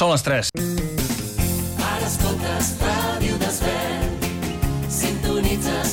Són 0.00 0.08
les 0.14 0.22
3. 0.24 0.48
Ara 1.84 2.06
escoltes 2.06 2.70
Ràdio 2.80 3.34
Desvern, 3.42 4.14
sintonitzes 4.88 5.89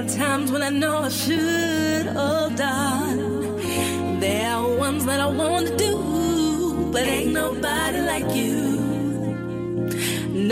are 0.00 0.08
times 0.08 0.50
when 0.50 0.62
I 0.62 0.70
know 0.70 0.98
I 0.98 1.08
should 1.10 2.06
have 2.06 2.56
done. 2.56 4.20
There 4.20 4.50
are 4.50 4.76
ones 4.76 5.04
that 5.04 5.20
I 5.20 5.26
want 5.26 5.66
to 5.68 5.76
do, 5.76 6.90
but 6.92 7.02
ain't 7.02 7.32
nobody 7.32 8.00
like 8.00 8.34
you. 8.34 8.54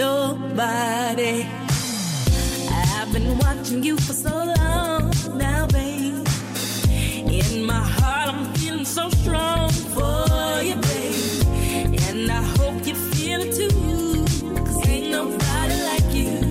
Nobody. 0.02 1.46
I've 2.70 3.10
been 3.12 3.38
watching 3.38 3.82
you 3.82 3.96
for 3.96 4.12
so 4.12 4.34
long 4.58 5.12
now, 5.38 5.66
babe. 5.68 6.26
In 7.38 7.64
my 7.64 7.82
heart, 7.98 8.28
I'm 8.28 8.52
feeling 8.54 8.84
so 8.84 9.08
strong 9.10 9.70
for 9.94 10.62
you, 10.62 10.76
babe. 10.88 12.00
And 12.08 12.30
I 12.30 12.42
hope 12.58 12.86
you 12.86 12.94
feel 12.94 13.40
it 13.40 13.54
too, 13.54 14.24
cause 14.64 14.88
ain't 14.88 15.10
nobody 15.10 15.76
like 15.90 16.08
you. 16.20 16.48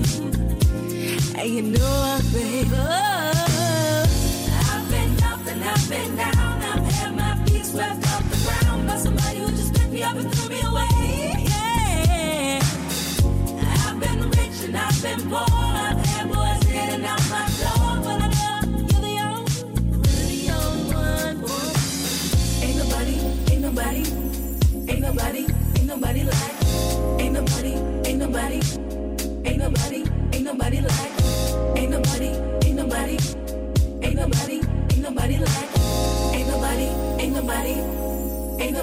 And 1.40 1.50
you 1.56 1.62
know 1.62 1.94
I 2.16 2.17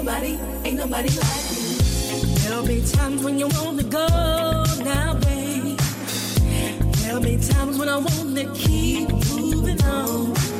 nobody, 0.05 0.37
ain't 0.63 0.77
nobody 0.77 1.09
like 1.09 1.51
you. 1.51 1.77
There'll 2.43 2.67
be 2.67 2.81
times 2.85 3.23
when 3.23 3.39
you 3.39 3.47
wanna 3.47 3.81
go 3.81 4.05
now, 4.83 5.15
babe. 5.15 5.79
There'll 6.97 7.21
be 7.21 7.37
times 7.37 7.79
when 7.79 7.89
I 7.89 7.97
wanna 7.97 8.53
keep 8.53 9.09
moving 9.09 9.81
on. 9.81 10.54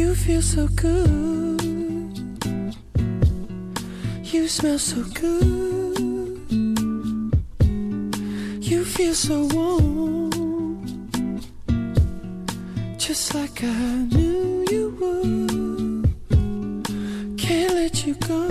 You 0.00 0.14
feel 0.14 0.40
so 0.40 0.66
good. 0.66 1.60
You 4.24 4.48
smell 4.48 4.78
so 4.78 5.04
good. 5.12 6.40
You 8.62 8.82
feel 8.86 9.12
so 9.12 9.46
warm. 9.52 10.30
Just 12.96 13.34
like 13.34 13.62
I 13.62 14.06
knew 14.14 14.64
you 14.70 14.84
would. 15.00 16.14
Can't 17.38 17.74
let 17.74 18.06
you 18.06 18.14
go. 18.14 18.48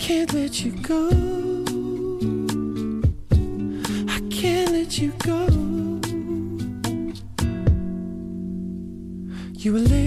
Can't 0.00 0.32
let 0.34 0.64
you 0.64 0.72
go. 0.82 1.10
I 4.08 4.18
can't 4.30 4.72
let 4.72 4.98
you 4.98 5.12
go. 5.24 5.65
You 9.66 9.72
were 9.72 9.80
late. 9.80 10.05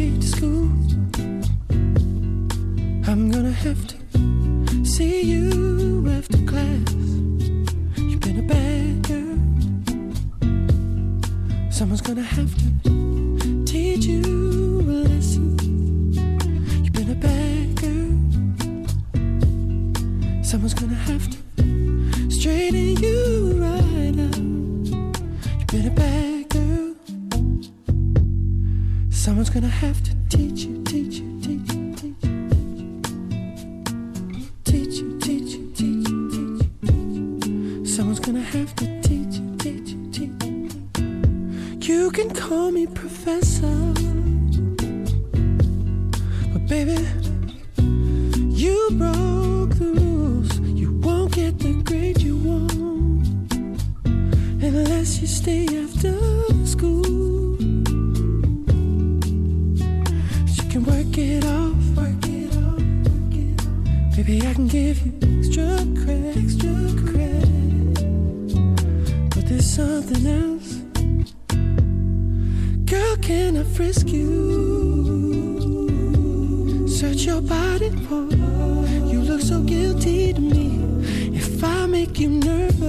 make 82.10 82.20
you 82.20 82.30
nervous. 82.30 82.80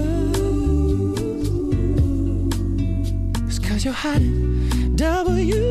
It's 3.49 3.59
cause 3.59 3.85
you're 3.85 3.93
hiding 3.93 4.97
W. 4.97 5.70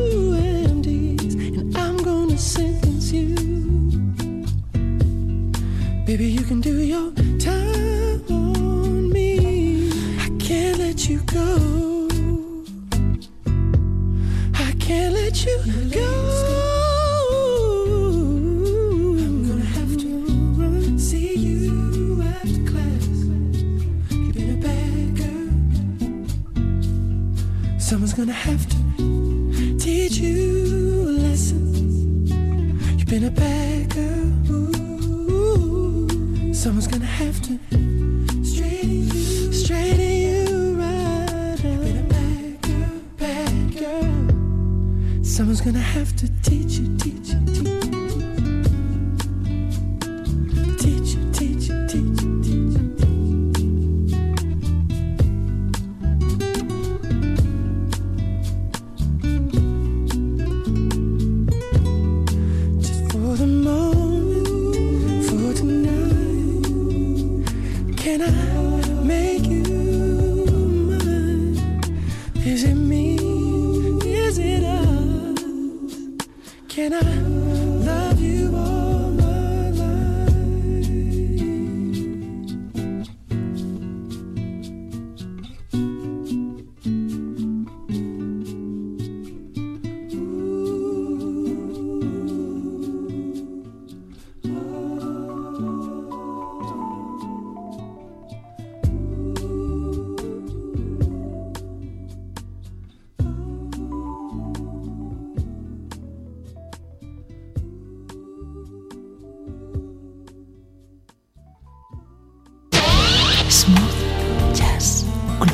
have 46.00 46.16
to 46.16 46.39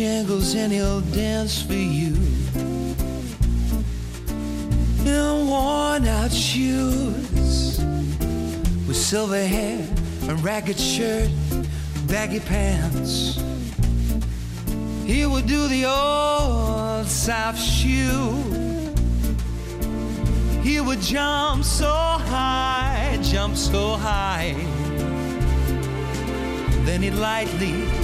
Man, 0.00 0.24
Bojangles, 0.24 0.54
and 0.56 0.72
he'll 0.72 1.00
dance 1.12 1.62
for 1.62 1.74
you. 1.74 2.14
In 5.04 5.46
worn 5.48 6.06
out 6.06 6.32
shoes, 6.32 7.78
with 8.86 8.96
silver 8.96 9.44
hair, 9.46 9.86
and 10.28 10.42
ragged 10.42 10.78
shirt, 10.78 11.30
baggy 12.06 12.40
pants. 12.40 13.40
He 15.04 15.26
would 15.26 15.46
do 15.46 15.68
the 15.68 15.84
old 15.86 17.06
soft 17.06 17.60
shoe. 17.60 18.30
He 20.62 20.80
would 20.80 21.00
jump 21.00 21.64
so 21.64 21.92
high, 21.92 23.18
jump 23.22 23.56
so 23.56 23.96
high. 23.96 24.54
Then 26.84 27.02
he'd 27.02 27.14
lightly 27.14 27.99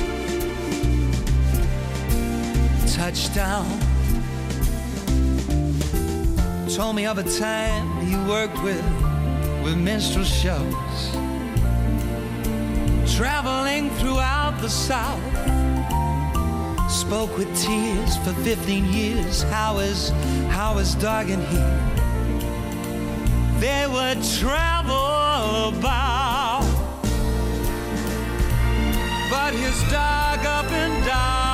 touch 3.17 3.35
down. 3.35 3.67
Told 6.69 6.97
me 6.97 7.07
of 7.07 7.19
a 7.19 7.23
time 7.23 8.01
he 8.07 8.17
worked 8.29 8.63
with 8.63 8.85
with 9.63 9.77
minstrel 9.77 10.25
shows, 10.25 10.99
traveling 13.17 13.91
throughout 13.99 14.59
the 14.61 14.69
South. 14.69 15.21
Spoke 16.91 17.37
with 17.39 17.49
tears 17.57 18.17
for 18.19 18.33
15 18.43 18.85
years. 18.87 19.43
How 19.45 19.79
is 19.79 20.11
how 20.51 20.79
is 20.79 20.95
dog 20.97 21.31
and 21.31 21.43
he? 21.45 21.57
They 23.61 23.87
would 23.87 24.23
travel 24.39 25.79
about, 25.79 26.67
but 29.31 29.55
his 29.55 29.81
dog 29.91 30.45
up 30.45 30.71
and 30.71 31.07
died. 31.07 31.46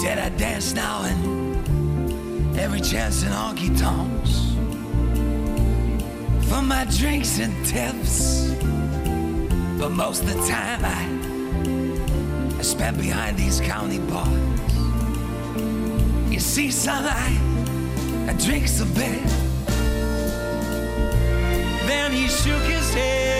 Said, 0.00 0.18
I 0.18 0.30
dance 0.30 0.72
now 0.72 1.02
and 1.02 2.58
every 2.58 2.80
chance 2.80 3.22
in 3.22 3.28
honky 3.28 3.68
tonks. 3.78 4.54
For 6.48 6.62
my 6.62 6.86
drinks 6.86 7.38
and 7.38 7.54
tips. 7.66 8.54
But 9.78 9.90
most 9.90 10.22
of 10.22 10.28
the 10.28 10.40
time 10.48 10.80
I, 10.82 12.58
I 12.58 12.62
spent 12.62 12.96
behind 12.96 13.36
these 13.36 13.60
county 13.60 13.98
bars. 13.98 14.72
You 16.32 16.40
see, 16.40 16.70
son, 16.70 17.04
I, 17.04 18.30
I 18.30 18.32
drinks 18.42 18.80
a 18.80 18.86
bit. 18.86 19.22
Then 21.86 22.12
he 22.12 22.26
shook 22.26 22.62
his 22.62 22.94
head. 22.94 23.39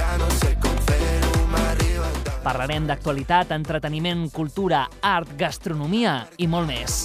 Ja 0.00 0.16
no 0.16 0.26
sé 0.40 0.54
com 0.62 0.76
fer-ho, 0.88 1.32
m'arriba 1.52 2.08
tant. 2.24 2.40
Parlarem 2.40 2.86
d'actualitat, 2.88 3.50
entreteniment, 3.52 4.30
cultura, 4.32 4.86
art, 5.04 5.34
gastronomia 5.36 6.22
i 6.40 6.46
molt 6.48 6.70
més. 6.70 7.02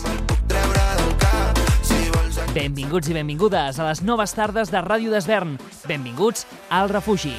Cap, 1.19 1.59
si 1.83 1.97
vols. 2.13 2.39
Benvinguts 2.55 3.11
i 3.11 3.17
benvingudes 3.17 3.79
a 3.81 3.87
les 3.89 3.99
noves 4.07 4.31
tardes 4.37 4.71
de 4.71 4.79
Ràdio 4.85 5.11
d'Esvern. 5.11 5.57
Benvinguts 5.89 6.45
al 6.71 6.87
refugi. 6.93 7.33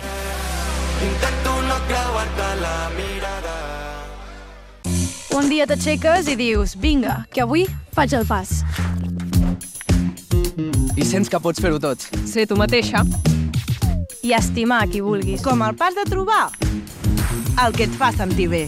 Intento 1.07 1.55
no 1.71 1.79
creuar-te 1.89 2.51
la 2.61 2.75
mirada. 2.99 3.55
Un 5.37 5.49
dia 5.53 5.65
t'aixeques 5.69 6.29
i 6.33 6.37
dius, 6.37 6.77
vinga, 6.81 7.23
que 7.33 7.45
avui 7.45 7.65
faig 7.97 8.13
el 8.17 8.29
pas. 8.29 8.61
I 10.97 11.05
sents 11.05 11.33
que 11.33 11.41
pots 11.41 11.65
fer-ho 11.65 11.81
tot. 11.81 12.05
Ser 12.29 12.45
tu 12.49 12.61
mateixa. 12.61 13.05
I 14.27 14.33
estimar 14.35 14.89
qui 14.91 14.99
vulguis. 14.99 15.39
Com 15.39 15.61
el 15.63 15.77
pas 15.79 15.95
de 15.95 16.03
trobar 16.11 16.49
el 17.63 17.75
que 17.77 17.85
et 17.87 17.93
fa 17.95 18.09
sentir 18.11 18.49
bé. 18.51 18.65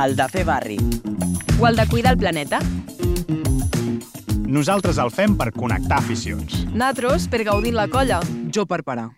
El 0.00 0.16
de 0.16 0.26
fer 0.32 0.46
barri. 0.48 0.78
O 1.60 1.66
el 1.68 1.76
de 1.76 1.84
cuidar 1.90 2.14
el 2.14 2.18
planeta. 2.22 2.62
Nosaltres 4.48 4.96
el 4.96 5.12
fem 5.12 5.36
per 5.36 5.50
connectar 5.52 6.00
aficions. 6.00 6.62
Natros 6.72 7.28
per 7.28 7.44
gaudir 7.44 7.74
la 7.76 7.88
colla. 7.92 8.22
Jo 8.48 8.64
per 8.64 8.80
parar. 8.88 9.10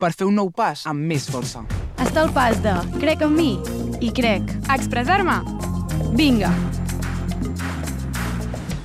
Per 0.00 0.12
fer 0.16 0.30
un 0.30 0.40
nou 0.40 0.48
pas 0.48 0.86
amb 0.88 1.04
més 1.04 1.28
força. 1.28 1.66
Està 2.00 2.24
el 2.24 2.32
pas 2.32 2.56
de 2.64 2.72
crec 2.96 3.24
en 3.28 3.36
mi 3.36 3.50
i 4.00 4.14
crec. 4.16 4.48
Expressar-me. 4.72 5.42
Vinga. 6.16 6.54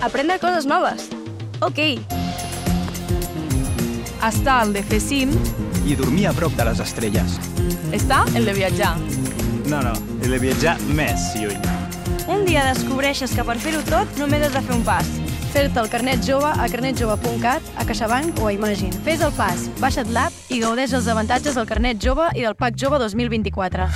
Aprendre 0.03 0.41
coses 0.43 0.67
noves. 0.67 1.07
Ok. 1.61 2.20
Està 4.21 4.59
el 4.61 4.75
de 4.75 4.83
fer 4.85 4.99
cim. 5.01 5.31
I 5.89 5.95
dormir 5.97 6.27
a 6.29 6.33
prop 6.37 6.53
de 6.53 6.65
les 6.67 6.79
estrelles. 6.83 7.39
Està 7.89 8.19
el 8.37 8.45
de 8.45 8.53
viatjar. 8.53 8.91
No, 9.65 9.79
no, 9.81 9.93
he 10.21 10.29
de 10.29 10.37
viatjar 10.43 10.75
més 10.93 11.31
lluny. 11.39 11.57
Un 12.29 12.45
dia 12.45 12.67
descobreixes 12.67 13.33
que 13.33 13.45
per 13.47 13.57
fer-ho 13.63 13.81
tot 13.89 14.21
només 14.21 14.45
has 14.45 14.53
de 14.53 14.61
fer 14.67 14.77
un 14.77 14.83
pas. 14.85 15.09
Fer-te 15.51 15.81
el 15.81 15.89
carnet 15.91 16.21
jove 16.23 16.51
a 16.53 16.67
carnetjove.cat, 16.69 17.73
a 17.81 17.87
CaixaBank 17.89 18.43
o 18.45 18.51
a 18.51 18.53
Imagine. 18.53 18.93
Fes 19.07 19.25
el 19.25 19.33
pas, 19.39 19.65
baixa't 19.81 20.13
l'app 20.13 20.53
i 20.53 20.61
gaudeix 20.61 20.93
dels 20.93 21.09
avantatges 21.11 21.57
del 21.57 21.67
carnet 21.67 21.97
jove 21.97 22.29
i 22.37 22.45
del 22.45 22.55
PAC 22.55 22.77
jove 22.77 23.01
2024. 23.01 23.89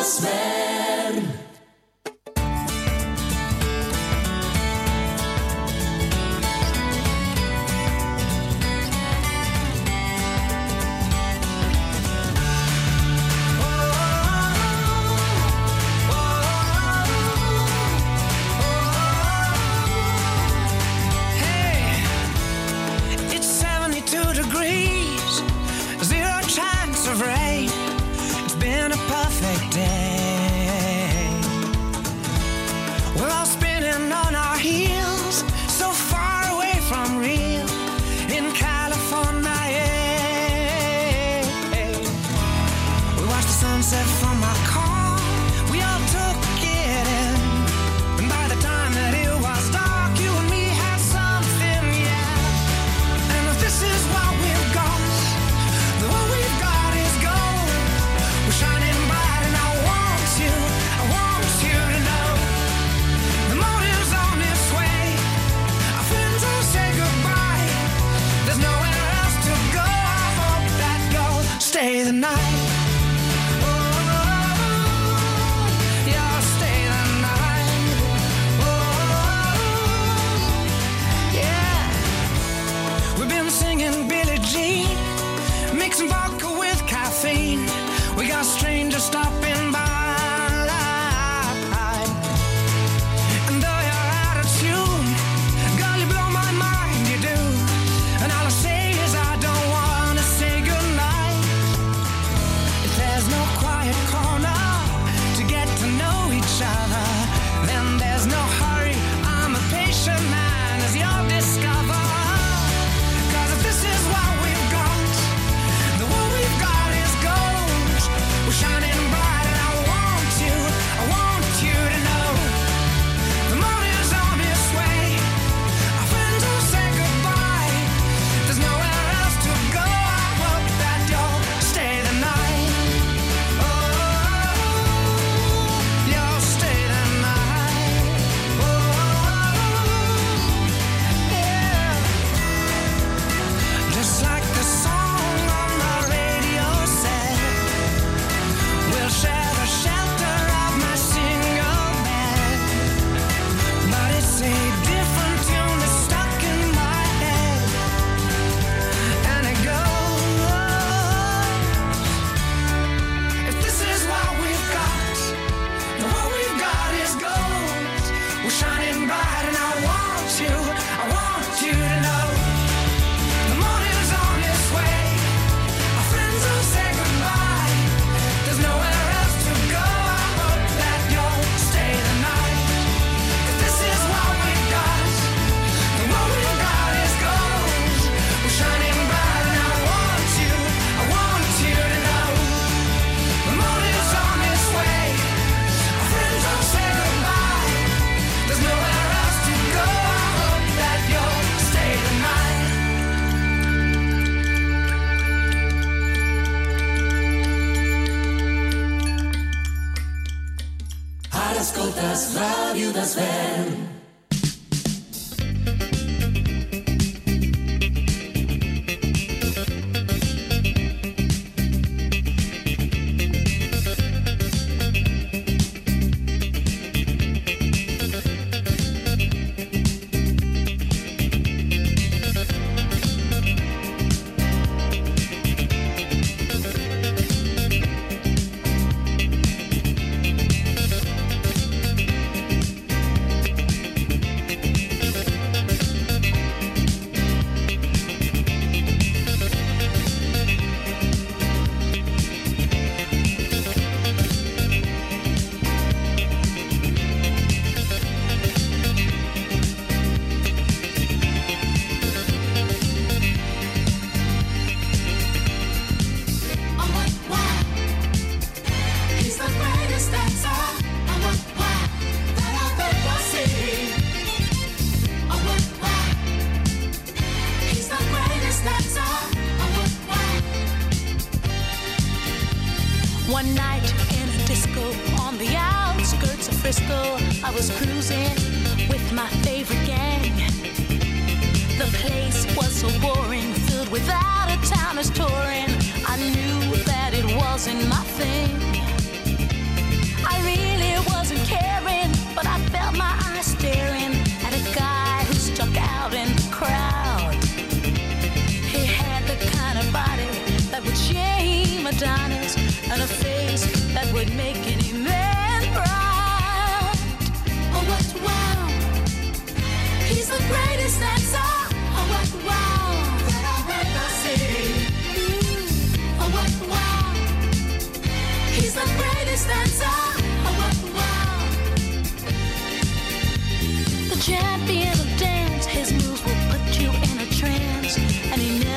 Gospel. 0.00 0.59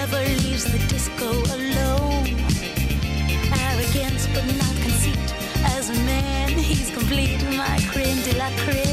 never 0.06 0.30
leaves 0.41 0.66
the 0.66 0.80
disco 0.89 1.30
alone. 1.56 2.28
Arrogance, 3.68 4.28
but 4.34 4.45
not 4.58 4.76
conceit. 4.84 5.34
As 5.78 5.89
a 5.89 5.95
man, 6.04 6.49
he's 6.49 6.91
complete, 6.91 7.41
my 7.56 7.80
creme 7.89 8.22
de 8.24 8.38
la 8.38 8.49
creme. 8.66 8.92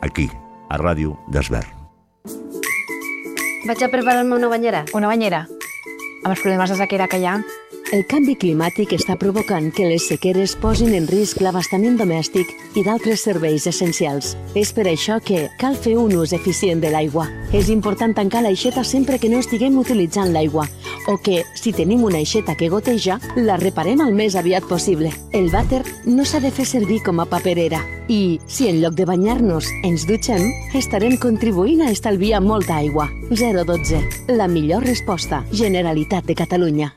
aquí, 0.00 0.30
a 0.68 0.78
Ràdio 0.78 1.16
d'Esvern. 1.28 1.72
Vaig 3.66 3.82
a 3.82 3.90
preparar-me 3.90 4.36
una 4.36 4.48
banyera. 4.48 4.84
Una 4.94 5.08
banyera? 5.10 5.46
Amb 6.24 6.32
els 6.32 6.42
problemes 6.42 6.70
de 6.70 6.76
sequera 6.78 7.08
que 7.10 7.18
hi 7.18 7.26
ha. 7.26 7.40
El 7.94 8.02
canvi 8.10 8.32
climàtic 8.34 8.90
està 8.96 9.14
provocant 9.14 9.68
que 9.70 9.84
les 9.86 10.08
sequeres 10.10 10.56
posin 10.58 10.90
en 10.96 11.04
risc 11.06 11.38
l'abastament 11.38 11.94
domèstic 12.00 12.48
i 12.74 12.82
d'altres 12.82 13.22
serveis 13.22 13.68
essencials. 13.70 14.32
És 14.58 14.72
per 14.74 14.88
això 14.90 15.20
que 15.22 15.44
cal 15.60 15.78
fer 15.78 15.94
un 15.94 16.16
ús 16.18 16.32
eficient 16.34 16.82
de 16.82 16.90
l'aigua. 16.90 17.28
És 17.54 17.70
important 17.70 18.16
tancar 18.16 18.42
l'aixeta 18.42 18.82
sempre 18.82 19.20
que 19.22 19.30
no 19.30 19.38
estiguem 19.38 19.78
utilitzant 19.78 20.34
l'aigua 20.34 20.66
o 21.06 21.14
que, 21.22 21.44
si 21.54 21.70
tenim 21.70 22.02
una 22.02 22.18
aixeta 22.18 22.56
que 22.58 22.72
goteja, 22.74 23.20
la 23.36 23.54
reparem 23.62 24.02
el 24.02 24.10
més 24.18 24.34
aviat 24.34 24.66
possible. 24.66 25.12
El 25.30 25.46
vàter 25.54 25.84
no 26.10 26.26
s'ha 26.26 26.42
de 26.42 26.50
fer 26.50 26.66
servir 26.66 26.98
com 27.06 27.22
a 27.22 27.30
paperera. 27.30 27.84
I, 28.10 28.40
si 28.50 28.66
en 28.66 28.82
lloc 28.82 28.98
de 28.98 29.06
banyar-nos 29.06 29.70
ens 29.86 30.10
dutxem, 30.10 30.42
estarem 30.74 31.14
contribuint 31.22 31.86
a 31.86 31.94
estalviar 31.94 32.42
molta 32.42 32.82
aigua. 32.82 33.06
012. 33.30 34.02
La 34.34 34.50
millor 34.50 34.82
resposta. 34.82 35.44
Generalitat 35.54 36.26
de 36.26 36.34
Catalunya. 36.34 36.96